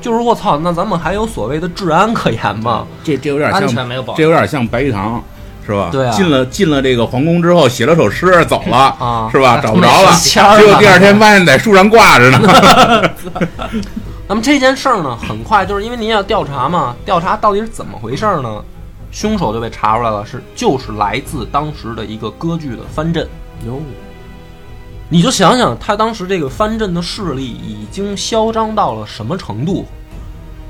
[0.00, 2.86] 就是我操，那咱们还有所谓的治安可言吗？
[3.02, 5.20] 这这有点安像全没有保这有点像白玉堂，
[5.66, 5.88] 是吧？
[5.90, 9.58] 对啊进了进了这个皇宫之后，写了首诗走了，啊是吧？
[9.60, 13.10] 找不着了，结果第二天发现在树上挂着呢。
[14.28, 18.62] 那么这件事儿呢，很快就是因为您要调查嘛，调查到底是怎么回事儿呢？
[19.10, 23.28] 凶手就被查出来了，是就是来自当时的一个割据的藩镇。
[23.66, 23.80] 有
[25.12, 29.84] 你就想想，他当时这个藩镇的势力已经嚣张到了什么程度？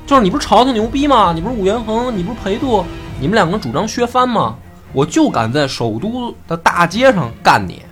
[0.05, 1.31] 就是你不是朝廷牛逼吗？
[1.33, 2.83] 你不是武元衡，你不是裴度，
[3.21, 4.57] 你们两个主张削藩吗？
[4.91, 7.83] 我就敢在首都的大街上干你。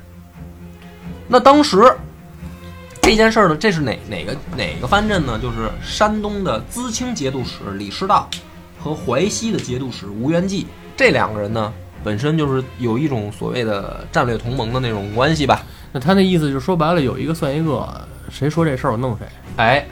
[1.25, 1.89] 那当时
[3.01, 5.39] 这件事儿呢，这是哪哪个哪个藩镇呢？
[5.41, 8.29] 就是山东的淄青节度使李师道
[8.77, 11.71] 和淮西的节度使吴元济这两个人呢，
[12.03, 15.63] 本身就是有一种所谓的战略同盟的那种关系吧。
[15.91, 17.87] 那他那意思就是说白了，有一个算一个，
[18.29, 19.27] 谁说这事儿我弄谁。
[19.57, 19.85] 哎，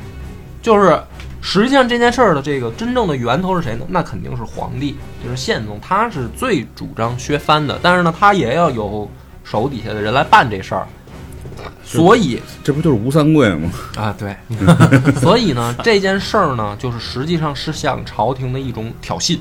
[0.61, 0.97] 就是
[1.41, 3.85] 实际上这件事儿的这个真正的源头是谁呢？
[3.89, 7.77] 那肯定是皇帝，就是宪宗，他是最主张削藩的。
[7.81, 9.09] 但是呢，他也要有
[9.43, 10.87] 手底下的人来办这事儿，
[11.83, 13.69] 所以这不就是吴三桂吗？
[13.97, 14.33] 啊，对，
[15.19, 19.37] 所以呢，这件事儿呢，就是实际上是向朝廷的一种挑衅。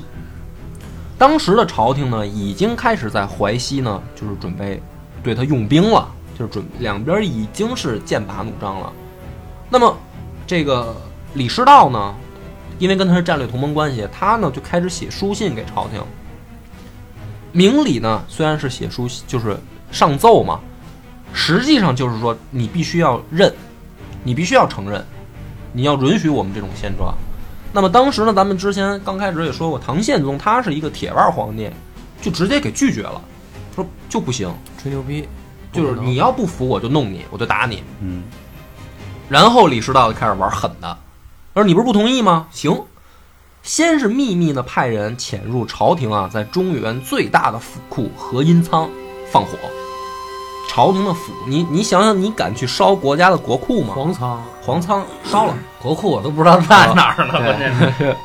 [1.19, 4.81] 当时的朝廷呢，已经开始在淮西呢，就是准备
[5.21, 8.93] 对他用兵了，就是准两边已经是剑拔弩张了。
[9.69, 9.97] 那么，
[10.47, 10.95] 这个
[11.33, 12.15] 李师道呢，
[12.79, 16.01] 因为跟他是战略同盟关系，他呢就开始写书信给朝廷。
[17.51, 19.57] 明理呢虽然是写书，就是
[19.91, 20.61] 上奏嘛，
[21.33, 23.53] 实际上就是说你必须要认，
[24.23, 25.03] 你必须要承认，
[25.73, 27.13] 你要允许我们这种现状。
[27.71, 31.69] 那么当时呢，咱们之前刚开始也说过，唐宪宗他是一个铁腕皇帝，
[32.21, 33.21] 就直接给拒绝了，
[33.75, 34.51] 说就不行，
[34.81, 35.27] 吹牛逼，
[35.71, 37.83] 就是你要不服我就弄你，我就打你。
[38.01, 38.23] 嗯，
[39.29, 40.97] 然后李师道就开始玩狠的，
[41.53, 42.47] 他说你不是不同意吗？
[42.49, 42.85] 行，
[43.61, 48.89] 先是秘密的派人潜入朝廷啊，在中原最大的府库和阴仓
[49.31, 49.51] 放火。
[50.69, 53.95] 朝廷的府，你你想想，你敢去烧国家的国库吗？
[53.95, 58.15] 皇仓皇仓烧了，国库我都不知道在哪儿呢，关键是。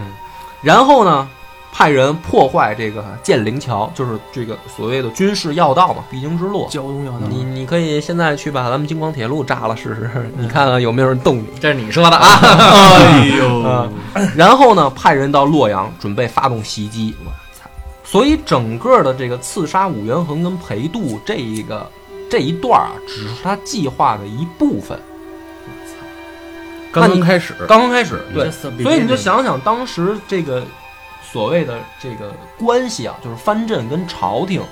[0.60, 1.26] 然后呢，
[1.72, 6.68] 派人破坏这个建陵桥，就是这个所谓的军事要道嘛，必经之路。
[6.68, 11.46] 交通要道，你你可以现在去把咱们京广铁路炸了试试，你看看有没有人动你。
[11.58, 12.28] 这是你说的啊？
[13.00, 13.88] 哎呦，
[14.36, 17.16] 然后呢，派人到洛阳准备发动袭击。
[18.16, 18.24] 我操！
[18.24, 21.90] 所以整个的这个刺杀武元衡跟裴度这一个
[22.30, 24.98] 这一段啊，只是他计划的一部分。
[26.92, 30.64] 刚刚开始，刚刚开始，对，所以你就想想当时这个
[31.22, 34.62] 所谓的这个关系啊，就是藩镇跟朝廷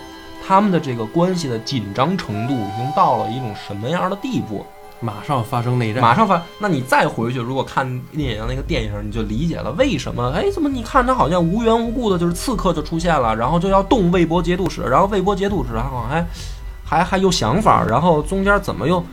[0.46, 4.64] 他们的这个关系的紧张程度，已经到了一种什么样的地步？
[5.00, 10.32] 马上发生内战，马上发，那你再回去，如果看聂阳那个电影，你就理解了为什么？
[10.34, 16.26] 哎，怎么你看他好像无缘无故的，就是刺客就出现了，然后就要动魏博节度使，然后魏博节度使然后还
[16.84, 19.04] 还还有想法，然后中间怎么又？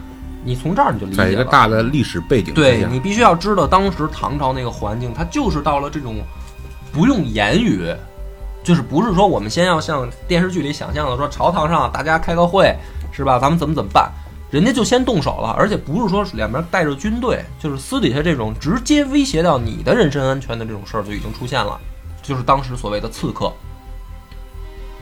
[0.44, 1.24] 你从这儿你就理解了。
[1.24, 6.15] 在一个大的历史背景下，对你必须要知道，当时唐朝那个环境，它就是到了这种
[6.91, 7.94] 不用言语，
[8.63, 12.76] 就是不是说我们先要像电视剧里想象的说朝堂上大家开个会
[13.12, 13.38] 是吧？
[13.38, 14.12] 咱们怎么怎么办？
[14.52, 21.80] 人家就先动手了，而且不是说两边带着军队，就是私底下这种直接威胁到你的人身安全的这种事儿就已经出现了，
[22.22, 23.52] 就是当时所谓的刺客。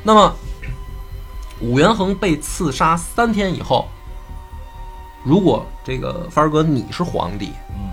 [0.03, 0.33] 那么
[1.59, 3.87] 武元衡被刺杀三天以后，
[5.25, 7.89] 如果这个凡儿哥你是皇帝，嗯，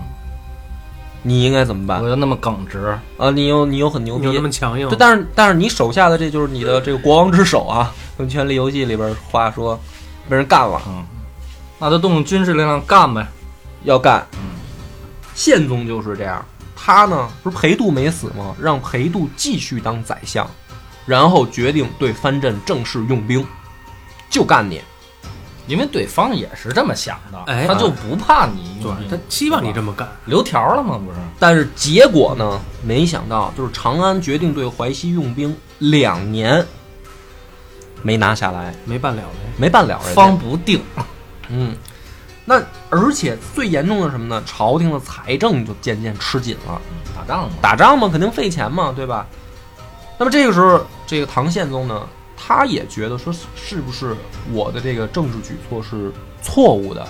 [1.23, 2.07] 你应该怎么办我？
[2.07, 9.77] 又那么耿直，啊，你又你又很牛逼有，那么强硬对，，但是但是你手下的这就是你的这个国王之手啊，用《权力游戏》里边话说，
[10.29, 10.81] 被人干了，
[11.79, 13.27] 那就动用军事力量干呗。
[13.83, 14.25] 要干。
[14.33, 14.39] 嗯
[15.35, 16.43] 宪宗就是这样，
[16.75, 18.55] 他呢不是裴度没死吗？
[18.59, 20.49] 让裴度继续当宰相，
[21.05, 23.45] 然后决定对藩镇正式用兵，
[24.31, 24.81] 就干你。
[25.67, 30.97] 因为对方也是这么想的，哎他就不怕你他希望你这么干，留条了吗？
[30.97, 32.59] 不是，但是结果呢？
[32.81, 36.65] 没想到，就是长安决定对淮西用兵两年，
[38.01, 39.51] 没拿下来，没办了呗。
[39.55, 40.13] 没办了人家。
[40.15, 40.81] 方不定。
[41.49, 41.75] 嗯，
[42.45, 44.41] 那而且最严重的是什么呢？
[44.45, 46.81] 朝廷的财政就渐渐吃紧了，
[47.15, 49.25] 打仗嘛，打仗嘛，肯定费钱嘛，对吧？
[50.17, 54.15] 那么这个时候，这个唐宪宗呢，他也觉得说，是不是
[54.51, 57.07] 我的这个政治举措是错误的？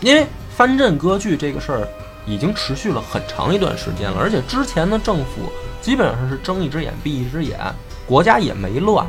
[0.00, 0.26] 因为
[0.56, 1.88] 藩镇割据这个事儿
[2.26, 5.50] 已经持续了很长一段时间了，而且之前的政府
[5.80, 7.58] 基本上是睁一只眼闭一只眼，
[8.06, 9.06] 国家也没乱。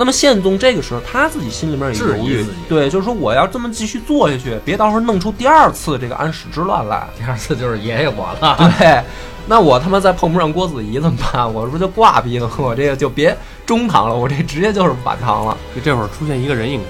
[0.00, 7.08] 那么宪宗这个时候他自己心里面也犹豫对，就是说我要这么继续做下去，别到时候弄出第二次这个安史之乱来。
[7.18, 8.56] 第二次就是爷爷我了。
[8.78, 9.02] 对，
[9.48, 11.52] 那我他妈再碰不上郭子仪怎么办？
[11.52, 12.48] 我是不是就挂逼了？
[12.58, 15.58] 我这个就别中堂了，我这直接就是晚唐了。
[15.74, 16.80] 就这会儿出现一个人影，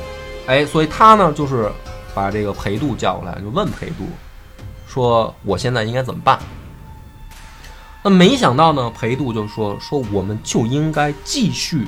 [0.47, 1.73] 哎，所以他呢，就是
[2.15, 4.05] 把这个裴度叫过来，就问裴度
[4.87, 6.39] 说：“我现在应该怎么办？”
[8.05, 11.87] 那没想到呢，裴度就说：“说我们就应该继续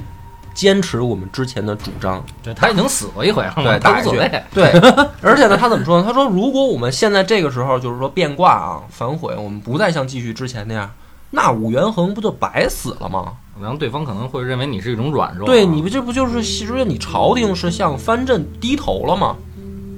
[0.61, 4.43] 坚持我们之前的主张，对他已经死过一回了，对，他打无所谓。
[4.53, 4.65] 对，
[5.23, 6.05] 而且呢，他怎么说呢？
[6.07, 10.91] 他说，如果我们现在这个时候就是说变卦啊、反悔，我们不再像继续之前那样，
[11.31, 13.33] 那武元衡不就白死了吗？
[13.59, 19.35] 然后对方可能会认为你是一种软弱啊，对，你不这不就是实际你朝廷是向藩镇低头了吗？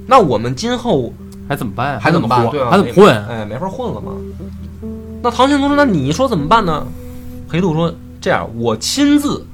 [0.07, 1.13] 那我们今后
[1.49, 2.01] 还怎么办呀？
[2.01, 2.49] 还怎么办？
[2.51, 3.27] 对啊，还怎么混？
[3.27, 4.13] 哎，没法混了嘛。
[5.25, 6.87] 那唐玄宗说：“那你说怎么办呢？”
[7.51, 9.45] 裴度说：“这样，我亲自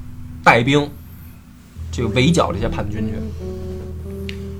[0.43, 0.89] 带兵，
[1.99, 3.15] 这个围剿这些叛军去。”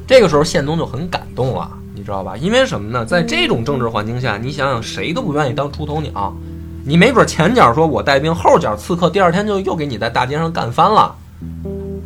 [0.05, 2.35] 这个时候，宪宗就很感动了，你知道吧？
[2.35, 3.05] 因为什么呢？
[3.05, 6.35] 在这种政治环境下，你想想，谁都不愿意当出头鸟。
[6.83, 11.15] 你没准前脚说我带兵，后脚刺客，第二天就又给你在大街上干翻了。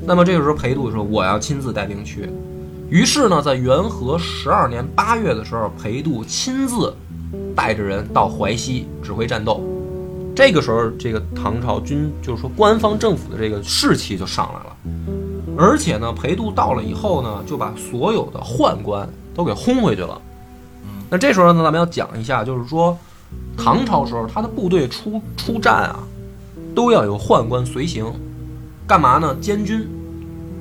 [0.06, 2.30] 那么这个时候，裴度说：“我要亲自带兵去。”
[2.92, 6.94] 于是呢，在元和十二年八月的时候，裴度亲自
[7.56, 9.64] 带着人到淮西指挥战斗。
[10.36, 15.23] 这个时候，这个唐朝军就是说官方政府的这个士气就上来了。
[15.58, 20.20] 而且呢，裴度到了以后呢，就把所有的宦官都给轰回去了。
[21.10, 22.98] 那这时候呢，咱们要讲一下，就是说
[23.58, 26.00] 唐朝时候他的部队出出战啊，
[26.74, 28.12] 都要有宦官随行，
[28.88, 29.36] 干嘛呢？
[29.40, 29.88] 监军。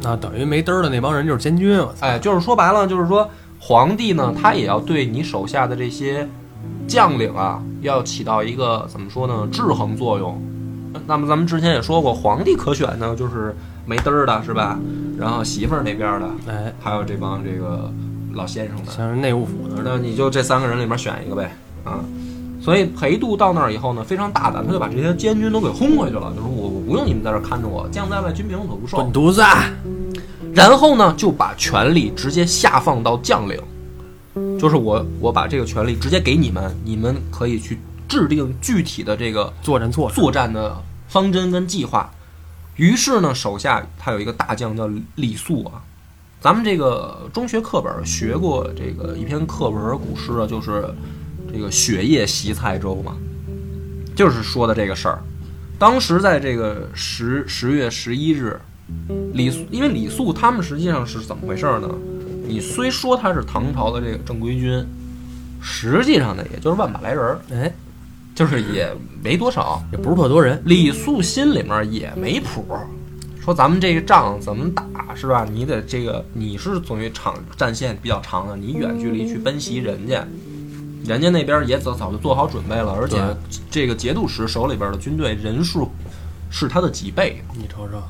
[0.03, 1.81] 那等于没嘚儿的那帮人就是监军！
[2.01, 6.29] 哎，就是说白了，就是说皇帝呢，他也要对你手下的这些
[6.89, 10.43] 将领啊，要起到一个怎么说呢，制衡作用。
[11.07, 14.79] 那么咱们之前也说过，皇帝可选呢，就是没嘚儿的是吧？
[15.19, 17.93] 然后媳妇儿那边的，哎，还有这帮这个
[18.33, 22.01] 老先生的，像是内务府的，那你就这三个人里面选一个呗，啊。
[22.61, 28.99] 所以裴度到那儿以后呢，非常大胆，他就把这些监军都给轰回去了，就是我我不用你们在这儿看着我，将在外，军凭我不受。
[28.99, 29.43] 滚犊子！
[30.55, 33.61] 然后呢，就把权力直接下放到将领，
[34.59, 40.77] 就是我我把这个权力直接给你们，你们可以去制定具体的这个作战措施，作战的
[41.09, 42.09] 方针跟计划。
[42.77, 45.83] 于是呢，手下他有一个大将叫李肃啊，
[46.41, 50.85] 咱们这个中学课本学过这个一篇课文古诗啊，就是
[51.53, 53.17] 这个雪夜袭蔡州嘛，
[54.17, 55.23] 就是说的这个事儿。
[55.79, 58.61] 当时在这个十十月十一日，
[59.35, 61.89] 李肃，因为李肃他们实际上是怎么回事呢？
[62.47, 64.85] 你虽说他是唐朝的这个正规军，
[65.61, 67.73] 实际上呢，也就是万把来人儿，哎，
[68.35, 68.91] 就是也
[69.23, 69.83] 没多少。
[69.93, 72.65] 也不是特多人，李肃心里面也没谱，
[73.43, 75.47] 说咱们这个仗怎么打是吧？
[75.51, 80.25] 你得这个你是属于场战线比较长的，你远距离去奔袭人家，
[81.05, 83.21] 人家那边也早早就做好准备了，而且
[83.71, 85.91] 这个节度使手里边的军队人数
[86.51, 88.01] 是他的几倍，你瞅瞅，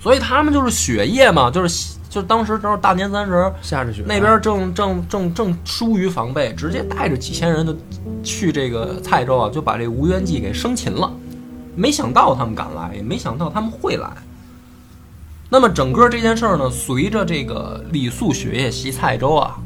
[0.00, 7.74] 所以他们就是血液嘛，就是就当时正是大年三十儿，下着雪，那边正正正正疏于防备，直接带着几千人的
[8.24, 11.10] 去这个蔡州啊，就把这吴元济给生擒了。
[11.76, 14.10] 没想到他们敢来，也没想到他们会来。
[15.48, 19.56] 那么整个这件事儿呢，随着这个李肃雪夜袭蔡州啊，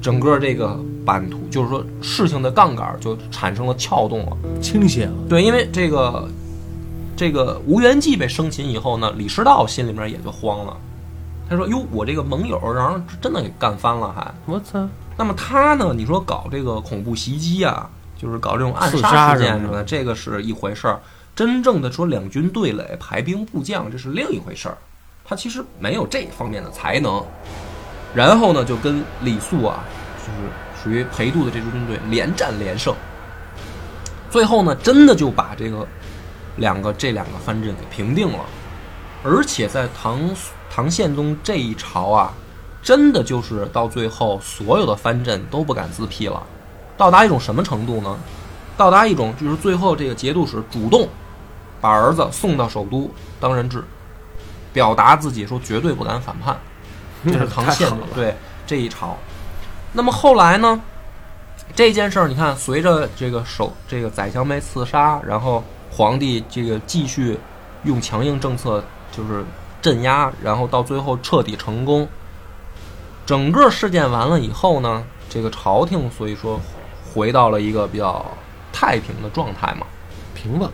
[0.00, 4.36] 整个这个版图就是说事情的杠杆就产生了撬动了。
[4.62, 6.26] 倾斜了，对，因为这个
[7.14, 10.74] 这个吴元济被生擒以后呢，李师道心里面也就慌了。
[11.48, 14.34] 他说：“哟，我这个盟友让人真的给干翻了，还。
[14.46, 14.86] 我操！
[15.16, 15.92] 那么他呢？
[15.94, 21.00] 你说搞这个恐怖袭击啊，就是搞这种暗杀事件什么的，这个是一回事儿。
[21.34, 24.76] 真正的说两军对垒、排兵布将，这是另一回事儿。
[25.24, 27.24] 他其实没有这方面的才能。
[28.14, 29.84] 然后呢，就跟李肃啊，
[30.18, 32.94] 就是属于裴度的这支军队连战连胜。
[34.30, 35.86] 最后呢，真的就把这个
[36.56, 38.44] 两个这两个藩镇给平定了，
[39.22, 40.18] 而且在唐
[40.70, 42.32] 唐宪宗这一朝啊，
[42.82, 46.42] 真的就是到最后，所有的藩镇都不敢自辟了，
[46.96, 48.18] 到达一种什么程度呢？
[48.76, 51.08] 到达一种就是最后这个节度使主动
[51.80, 53.82] 把儿子送到首都当人质，
[54.72, 56.58] 表达自己说绝对不敢反叛，
[57.24, 58.34] 这是唐宪宗 对
[58.66, 59.16] 这一朝。
[59.92, 60.80] 那么后来呢？
[61.74, 67.38] 这件事儿，你看，随着这个首这个宰相被刺杀，然后皇帝这个继续
[67.84, 69.44] 用强硬政策就是
[69.86, 72.08] 镇压，然后到最后彻底成功。
[73.24, 76.60] 整个事件完了以后呢，这个朝廷所以说
[77.14, 78.26] 回到了一个比较
[78.72, 79.86] 太平的状态嘛。
[80.34, 80.72] 平稳了，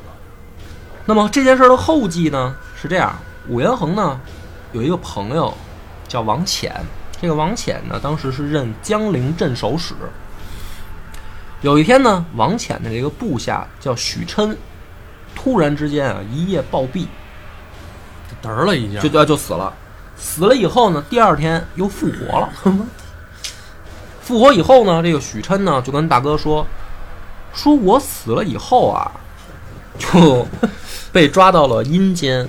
[1.05, 3.15] 那么这件事的后记呢是这样：
[3.49, 4.19] 武元衡呢
[4.73, 5.53] 有一个朋友
[6.09, 6.75] 叫王潜，
[7.21, 9.95] 这个王潜呢当时是任江陵镇守使。
[11.61, 14.57] 有一天呢，王潜的这个部下叫许琛，
[15.35, 17.07] 突然之间啊一夜暴毙，
[18.43, 19.73] 嘚儿了一下，就就就死了。
[20.17, 22.49] 死了以后呢，第二天又复活了。
[24.23, 26.65] 复活以后呢，这个许琛呢就跟大哥说
[27.53, 29.11] ：“说我死了以后啊，
[29.99, 30.47] 就
[31.11, 32.47] 被抓到了阴间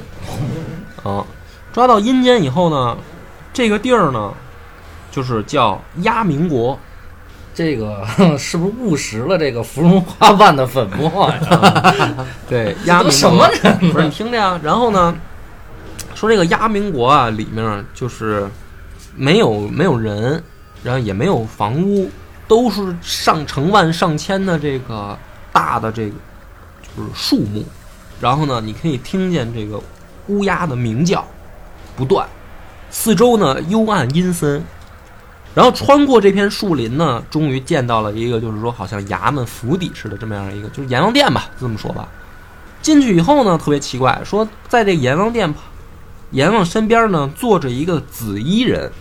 [1.04, 1.26] 啊。
[1.74, 2.96] 抓到阴间以后呢，
[3.52, 4.32] 这个地儿呢，
[5.12, 6.78] 就是叫鸭明国。
[7.56, 8.06] 这个
[8.38, 12.26] 是不是误食了这个芙蓉花瓣的粉末呀？
[12.48, 14.60] 对，鸭明国什么人不是你听着呀。
[14.64, 15.16] 然后呢，
[16.24, 18.50] 说这个鸭明国啊，里面就是
[19.14, 20.42] 没有没有人，
[20.82, 22.10] 然后也没有房屋，
[22.48, 25.18] 都是上成万上千的这个
[25.52, 26.16] 大的这个
[26.96, 27.66] 就是树木，
[28.22, 29.78] 然后呢，你可以听见这个
[30.28, 31.28] 乌鸦的鸣叫
[31.98, 32.26] 不断，
[32.90, 34.64] 四周呢幽暗阴森。
[35.54, 42.08] 然后穿过这片树林呢，终于见到了一个，就是说好像衙门府邸似的这么样一个，就是阎王殿吧，这么说吧。
[42.82, 45.62] 进去以后呢，特别奇怪，说在这阎王殿旁，
[46.34, 48.92] 阎王身边呢坐着一个紫衣人。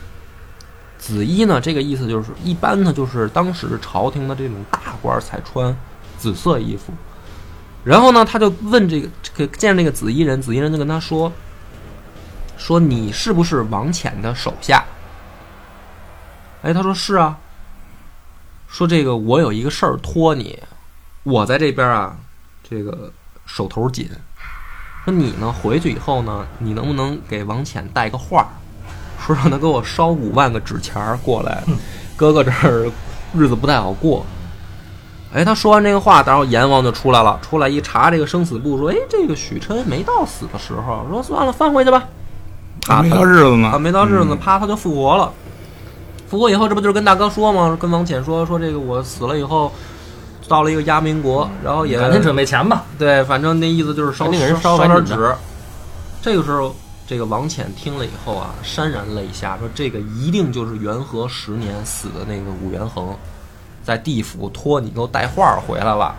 [0.99, 5.77] 紫衣呢，这个意思就是一般呢，就是当时朝廷的这种大官才穿
[6.17, 6.93] 紫色衣服。
[7.83, 11.33] 然后呢，他就问这个这个见这个紫衣人，紫衣人就跟他说
[12.57, 14.85] ：“说你是不是王潜的手下？”
[16.63, 17.37] 哎，他说是啊。
[18.69, 20.63] 说这个我有一个事儿托你，
[21.25, 22.17] 我在这边啊，
[22.63, 23.13] 这个
[23.45, 24.09] 手头紧。
[25.05, 28.49] 说你呢回去以后呢，你能不能给王潜带个话儿，
[29.25, 31.63] 说让他给我烧五万个纸钱儿过来，
[32.17, 32.91] 哥哥这儿
[33.35, 34.25] 日子不太好过。
[35.35, 42.05] 哎，他说完这个话，然后阎王就出来了，出来一查这个生死簿，说：“哎，这个许琛没到死的时候。”说算了，放回去吧。
[42.83, 45.33] 啪，没到日子呢啊，，没到日子啪，他就复活了。
[46.29, 47.77] 复活以后，这不就是跟大哥说吗？
[47.81, 49.73] 跟王潜说说这个我死了以后，
[50.49, 52.85] 到了一个压民国，然后也赶紧准备钱吧。
[52.99, 55.35] 对，反正那意思就是烧烧烧点纸。
[56.21, 56.75] 这个时候，
[57.07, 63.17] 这个王潜听了以后啊，潸然泪下，说这个一定就是元和十年死的那个武元衡，
[63.83, 66.15] 在地府托你给我带话回来了，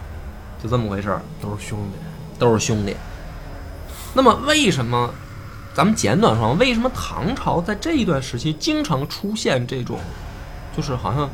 [0.62, 1.22] 就这么回事儿。
[1.42, 1.98] 都是兄弟。
[2.38, 2.96] 都是兄弟。
[4.14, 5.10] 那么为什么
[5.74, 9.98] 咱们简短说，为什么唐朝在这一段时期经常出现这种，
[10.76, 11.30] 就是好像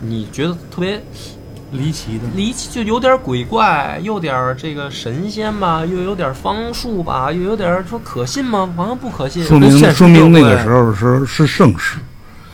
[0.00, 1.02] 你觉得特别
[1.74, 8.72] 离奇的，离奇，就有点鬼怪，又点儿这个神仙吧，又有点方术吧，又有点说可信吗？
[8.76, 9.44] 好像不可信。
[9.44, 11.98] 说明现说明那个时候是是盛世，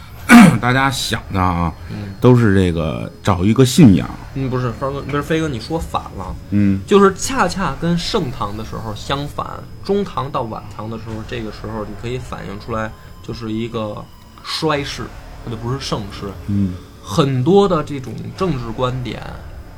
[0.61, 1.73] 大家想的啊，
[2.21, 6.35] 都是这个找一个信仰，嗯，不是飞哥，不是飞哥，你说反了。
[6.51, 9.47] 嗯就是恰恰跟盛唐的时候相反，
[9.85, 12.91] 中唐到晚唐的时候，这个时候你可以反映出来，
[13.23, 14.03] 就是一个
[14.43, 15.05] 衰世，
[15.45, 16.27] 它就不是盛世。
[16.47, 16.75] 嗯
[17.11, 19.21] 很多的这种政治观点，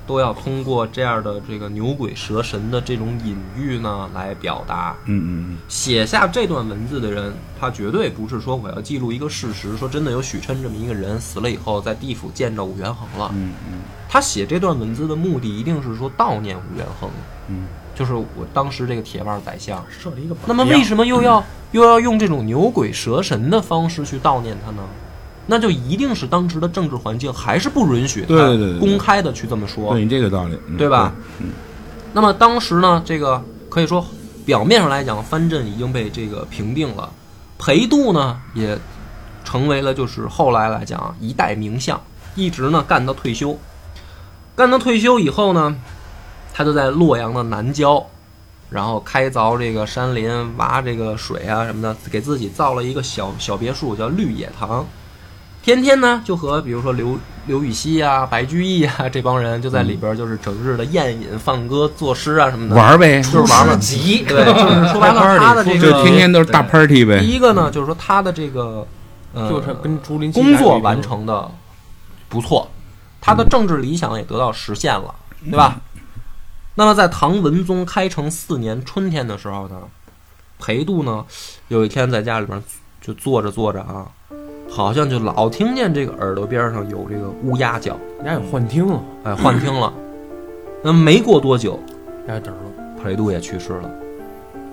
[0.06, 4.94] 都要通过这样的这个牛鬼蛇神的这种隐喻呢来表达。
[5.06, 13.30] 嗯嗯嗯写下这段文字的人，他绝对不是说我要记录一个事实，说真的有许琛这么一个人死了以后在地府见着武元衡了。
[13.34, 13.78] 嗯嗯
[14.10, 17.08] 他写这段文字的目的一定是说悼念武元衡，
[17.48, 17.64] 嗯，
[17.94, 19.82] 就是我当时这个铁腕宰相。
[19.88, 24.82] 设了一个榜那么为什么又要又要用这种牛鬼蛇神的方式去悼念他呢？
[25.46, 28.36] 那就一定是当时的政治环境还是不允许他
[28.78, 31.12] 公开的去这么说，对你这个道理，嗯对吧？
[32.12, 34.06] 那么当时呢，这个可以说
[34.44, 37.10] 表面上来讲，藩镇已经被这个平定了，
[37.58, 38.78] 裴度呢也
[39.44, 42.00] 成为了就是后来来讲一代名相，
[42.34, 43.58] 一直呢干到退休。
[44.54, 45.74] 干到退休以后呢，
[46.52, 48.06] 他就在洛阳的南郊，
[48.70, 54.86] 然后开凿这个山林，挖这个水啊什么的，给自己造了一个小小别墅，叫绿野堂。
[55.62, 63.78] 天天呢，就和比如说刘刘禹锡啊、白居易啊 这帮人就在里边儿，就是整日的宴饮、放歌、作诗啊什么的，玩儿呗，就是玩玩。
[63.78, 68.86] 急，对，就是 说白了，他的这就个天天都是大 party 呗第，一个呢，就是说他的这个
[69.34, 71.48] 呃，就是跟竹林工作完成的
[72.28, 72.68] 不错，
[73.20, 75.80] 他的政治理想也得到实现了，对吧？
[76.74, 79.76] 那么在唐文宗开成四年春天的时候呢，
[80.58, 81.24] 裴度呢
[81.68, 82.60] 有一天在家里边
[83.00, 84.06] 就坐着坐着啊，
[84.74, 89.92] 好像就老听见这个耳朵边上有这个乌鸦叫，人家有幻听了，哎，幻听了。
[90.82, 91.78] 那没过多久，
[92.26, 92.60] 人家整了，
[93.02, 93.90] 裴度也去世了。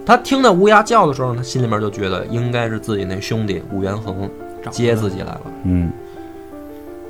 [0.05, 4.29] 他听到乌鸦叫的时候他，心里面就觉得应该是自己那兄弟武元衡
[4.71, 5.41] 接自己来了。
[5.65, 5.91] 嗯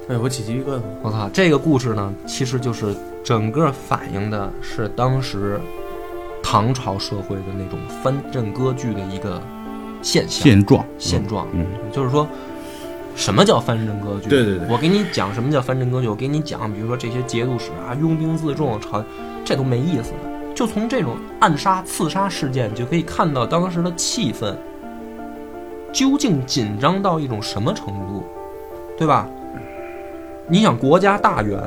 [0.10, 0.80] 哎，我起鸡皮疙瘩。
[1.04, 5.60] 我靠，这个故事呢，其实就是整个反映的是当时
[6.42, 9.40] 唐朝社会的那种藩镇割据的一个
[10.02, 11.48] 现象、现状现状。
[11.54, 12.28] 嗯就是说，
[13.20, 14.30] 什么叫藩镇割据？
[14.30, 19.04] 对对对我给你讲什么叫藩镇割据，我给你讲，比如说这些节度使啊，拥兵自重，朝
[19.44, 20.54] 这都没意思的。
[20.56, 24.56] 就从这种暗杀、刺杀事件，你就可以看到当时的气氛
[25.92, 28.24] 究竟紧张到一种什么程度，
[28.98, 29.28] 对吧？
[30.48, 31.62] 你想，国家大员，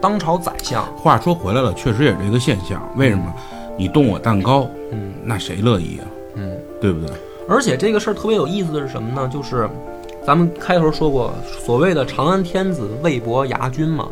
[0.00, 2.82] 当朝宰相，话说回来了，确实也是这个现象。
[2.96, 3.32] 为什么？
[3.76, 6.04] 你动我蛋糕，嗯那谁乐意啊？
[6.34, 7.16] 嗯，对不对？
[7.48, 9.30] 而且这个事儿特别有意思的是什么呢？
[9.32, 9.70] 就是
[10.28, 11.32] 咱们开头说过，
[11.64, 14.06] 所谓的长安天子魏博牙军嘛，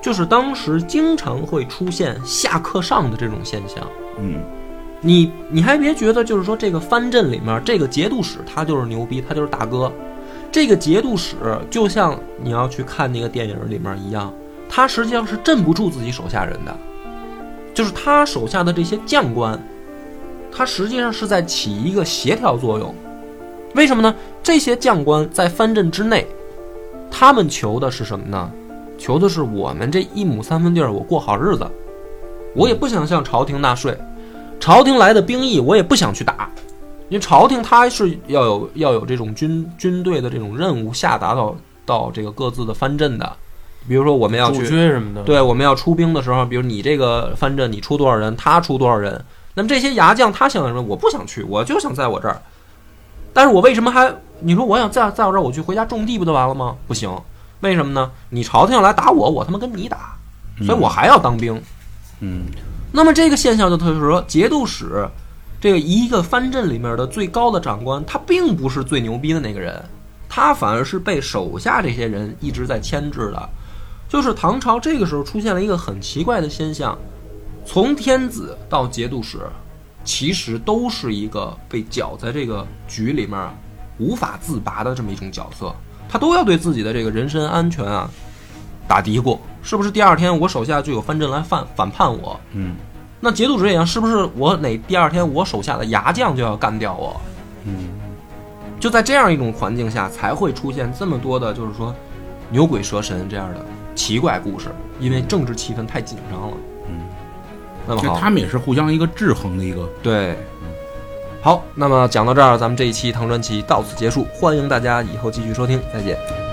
[0.00, 3.84] 就是当时经常会出现下克上的这种现象。
[4.20, 4.36] 嗯
[5.00, 9.92] 你你还别觉得，就是说这个藩镇里面这个节度使他就是牛逼，他就是大哥。
[10.52, 11.34] 这个节度使
[11.68, 14.32] 就像你要去看那个电影里面一样，
[14.68, 16.72] 他实际上是镇不住自己手下人的，
[17.74, 19.60] 就是他手下的这些将官，
[20.52, 22.94] 他实际上是在起一个协调作用。
[23.74, 24.14] 为什么呢？
[24.42, 26.26] 这些将官在藩镇之内，
[27.10, 28.50] 他们求的是什么呢？
[28.96, 31.66] 求的是我们这一亩三分地儿，我过好日子。
[32.54, 33.96] 我也不想向朝廷纳税，
[34.58, 36.50] 朝廷来的兵役我也不想去打，
[37.08, 41.54] 因为朝廷他是要有要有这种军军队的这种任务下达到
[41.84, 43.30] 到这个各自的藩镇的。
[43.86, 49.22] 比如说我们要驻去军什么的，对，我们要出兵的时候，比如你这个藩镇你出多少人，他出多少人，
[49.54, 50.82] 那么这些牙将他想什么？
[50.82, 52.42] 我不想去，我就想在我这儿。
[53.32, 54.12] 但是我为什么还？
[54.40, 56.76] 你说我想再再我这儿，我去回家种地不就完了吗？
[56.86, 57.10] 不行，
[57.60, 58.10] 为什么呢？
[58.30, 60.16] 你朝廷要来打我，我他妈跟你打，
[60.64, 61.60] 所以我还要当兵。
[62.20, 62.44] 嗯
[62.92, 65.08] 那么这个现象就特别说，节度使
[65.60, 69.84] 这个一个藩镇里面的最高的长官，他并不是最牛逼的那个人，
[70.28, 73.48] 他反而是被手下这些人一直在牵制的。
[74.08, 76.96] 就是唐朝这个时候出现了一个很奇怪的现象，
[77.66, 79.40] 从天子到节度使，
[80.08, 83.38] 其实都是一个被搅在这个局里面
[83.98, 85.70] 无法自拔的这么一种角色，
[86.08, 88.08] 他都要对自己的这个人身安全啊
[88.88, 92.40] 打嘀咕，是不是第二天我手下就有藩镇来反反叛我？
[92.52, 92.74] 嗯
[93.20, 97.20] 那节度使也一样，是不是我哪第二天我手下的牙将就要干掉我？
[97.66, 97.90] 嗯
[98.80, 101.94] 就在这样一种环境下，才会出现这么多的，就是说
[102.48, 103.62] 牛鬼蛇神这样的
[103.94, 106.56] 奇怪故事，因为政治气氛太紧张了。
[107.88, 110.36] 嗯，那么好，他们也是互相一个制衡的一个，对，
[111.40, 116.47] 好，那么讲到这儿，咱们这一期唐传奇到此结束，欢迎大家以后继续收听，再见。